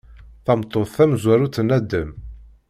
Tameṭṭut 0.45 0.89
tamezwarut 0.95 1.55
n 1.61 1.69
Adem. 1.77 2.09